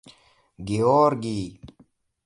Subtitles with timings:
[0.69, 1.45] Георгий